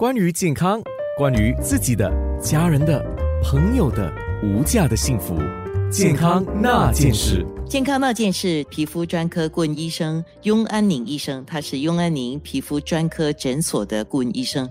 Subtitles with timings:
[0.00, 0.80] 关于健康，
[1.18, 2.10] 关于自己的、
[2.40, 3.04] 家人的、
[3.44, 4.10] 朋友的
[4.42, 5.36] 无价的幸福，
[5.92, 7.44] 健康那件事。
[7.68, 14.66] 健康那件事，皮肤专科顾问医生雍安宁医生，他是雍安宁皮肤专科诊所的顾问医生。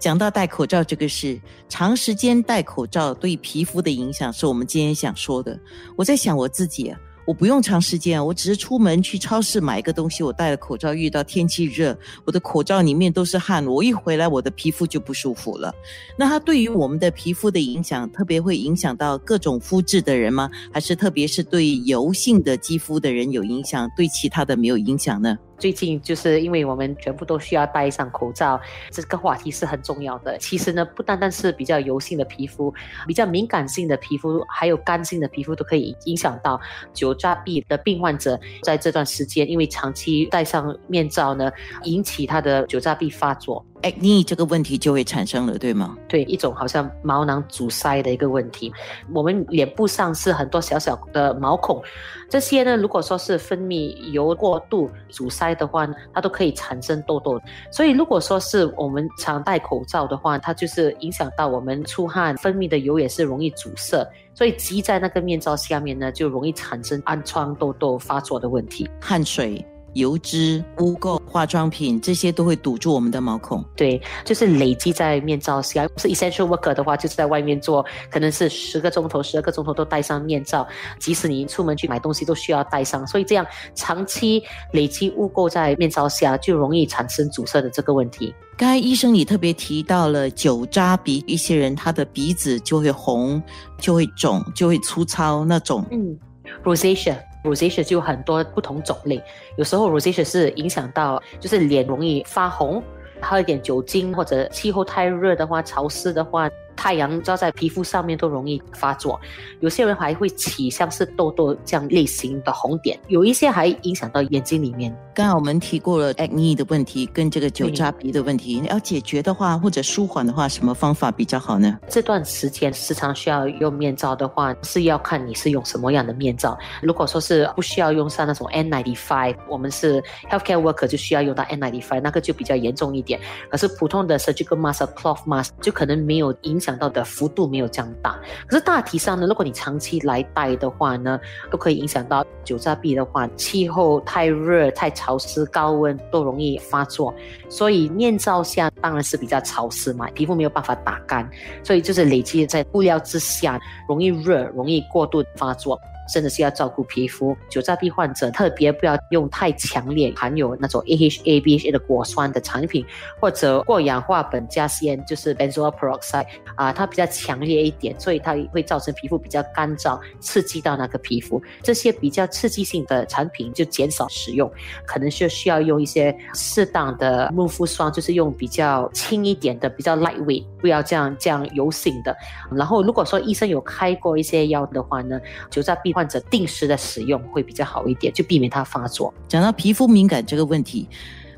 [0.00, 5.56] 讲到戴口罩这个事，长时间戴口罩对皮肤的影响，是我们今天想说的。
[5.94, 6.98] 我在想我自己啊。
[7.26, 15.74] 我不用长时间，我只是出门去超市买一个东西，我戴了口罩，遇到天气热，我的口罩里面都是汗，我一回来我的皮肤就不舒服了。
[16.18, 20.50] 那它对于我们的皮肤的影响，特别会影响到各种肤质的人吗？
[20.70, 25.38] 还是特别是对油性的肌肤的人有影响，对其他的没有影响呢？
[25.58, 30.36] 最近就是因为我们全部都需要戴上口罩，这个话题是很重要的。
[30.38, 32.72] 其实呢，不单单是比较油性的皮肤，
[33.06, 36.60] 比较敏感性的皮肤，还有干性的皮肤都可以影响到
[36.92, 38.38] 酒渣鼻的病患者。
[38.62, 41.50] 在这段时间，因为长期戴上面罩呢，
[41.84, 43.64] 引起他的酒渣鼻发作。
[43.84, 45.96] Acne 这个问题就会产生了，对吗？
[46.08, 48.72] 对，一种好像毛囊阻塞的一个问题。
[49.12, 51.80] 我们脸部上是很多小小的毛孔，
[52.28, 57.38] 这些呢，如果说是分泌油过度阻塞的话，它都可以产生痘痘。
[57.70, 68.88] 所以，如果说是我们常戴口罩的话，它就是影响到我们出汗分泌的油也是容易阻塞，所以积在那个面罩下面呢，就容易产生暗疮、痘痘发作的问题。
[69.00, 69.64] 汗水。
[69.94, 73.64] 油脂、污垢、化妆品这些都会堵住我们的毛孔。
[73.74, 75.88] 对，就是累积在面罩下。
[75.96, 80.66] 是 essential worker 的话，就是在外面做，可能是十个钟头、十二个钟头都戴上面罩。
[80.98, 83.06] 即使你出门去买东西，都需要戴上。
[83.06, 84.42] 所以这样长期
[84.72, 88.34] 累积污垢在面罩下，就容易产生阻塞的这个问题。
[88.56, 93.42] 刚才医生你特别提到了酒渣鼻，一些人他的鼻子就会红、
[93.78, 95.84] 就会肿、就会粗糙那种。
[95.90, 96.16] 嗯
[96.62, 97.16] ，rosacea。
[97.44, 99.22] Rosacea 就有很多不同种类，
[99.56, 102.82] 有时候 rosacea 是影响到，就是脸容易发红，
[103.20, 106.50] 喝一点酒精或者气候太热的话、潮湿的话。
[106.76, 109.20] 太阳照在皮肤上面都容易发作，
[109.60, 114.94] 有些人还会起像是痘痘这样类型的红点，有一些还影响到眼睛里面。
[115.14, 121.78] 刚刚我们提过了 acne 的问题跟这个酒渣鼻的问题，要解决的话或者舒缓的话，什么方法比较好呢？
[121.88, 126.58] 这段时间时常需要用面罩的话，是要看你是用什么样的面罩。
[126.82, 133.20] 如果说是不需要用上那种 N95，我们是 healthcare worker 就需要用到 N95，那个就比较严重一点。
[133.48, 136.60] 可是普通的 surgical mask、cloth mask 就可能没有影。
[136.64, 141.20] 想到的幅度没有这样大，可是大体上呢，如果你长期来戴的话呢，
[141.50, 147.14] 都可以影响到酒渣鼻的话，气候太热、太潮湿、高温都容易发作。
[147.50, 151.26] 所以面罩下当然是比较潮湿嘛，皮肤没有办法打干，
[151.62, 153.58] 所以就是累积在布料之下，
[153.88, 155.80] 容易热，容易过度发作。
[156.12, 162.84] 真的是要照顾皮肤，酒渣鼻患者特别不要用太强烈含有那种 AHA、BHA 的果酸的产品，
[163.18, 171.42] 或者过氧化苯加酰，就是 benzoyl peroxide 啊，它比较强烈一点，所以它会造成皮肤比较干燥，刺激到那个皮肤。
[171.62, 174.52] 这些比较刺激性的产品就减少使用，
[174.84, 182.14] 可能是需要用一些适当的润肤霜，就是用比较轻一点的，比较 lightweight，不要这样这样油性的。
[182.52, 185.18] 然后如果说医生有开过一些药的话呢，
[185.48, 185.94] 就在病。
[185.94, 189.14] 患者定时的使用会比较好一点，就避免它发作。
[189.28, 190.88] 讲到皮肤敏感这个问题，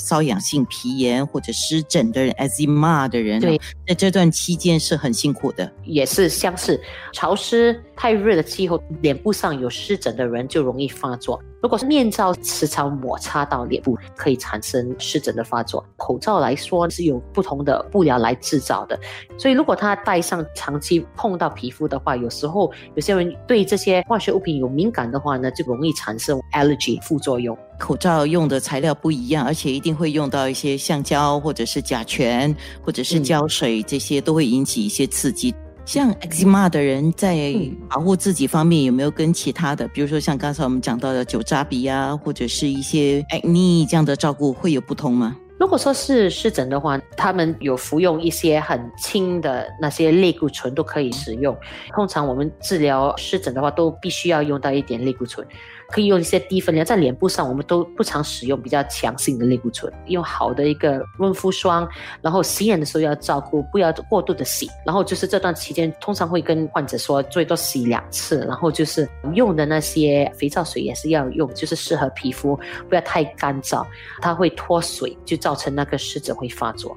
[0.00, 6.80] 瘙痒性皮炎或者湿疹的人，eczema 的人，对，在这段期间是很辛苦的，也是相似。
[7.12, 11.40] 潮湿、太热的气候，脸部上有湿疹的人就容易发作。
[11.62, 15.84] 如果是面罩时常摩擦到脸部，可以产生湿疹的发作。
[15.96, 18.98] 口罩来说是有不同的布料来制造的，
[19.36, 27.56] 所以如果他戴上长期碰到皮肤的话，有时候有些人对这些化学物品有敏感的话呢，就容易产生 allergy 副作用。
[27.80, 32.54] 口罩用的材料不一样，而且一定会用到一些橡胶或者是甲醛
[32.84, 35.54] 或者是胶水，这些都会引起一些刺激。
[35.86, 37.52] 像 eczema 的人在
[37.88, 45.34] 保护自己方面有没有跟其他的，比如说像刚才我们讲到的酒渣鼻啊，或者是一些 acne 这样的照顾会有不同吗？
[45.58, 51.54] 如果说是湿疹的话，他们有服用一些很轻的那些类固醇都可以使用。
[51.94, 55.46] 通常我们治疗湿疹的话，都必须要用到一点类固醇。
[55.90, 61.88] 可以用一些低分量，在脸部上我们都不常使用比较强性的类固醇，用好的一个润肤霜，
[62.22, 64.68] 然后洗脸的时候要照顾，不要过度的洗。
[64.86, 72.58] 然后就是这段期间，通常会跟患者说最多洗两次，然后就是用的那些肥皂水也是要用，就是适合皮肤，
[72.88, 73.84] 不要太干燥，
[74.20, 76.96] 它会脱水，就造成那个湿疹会发作。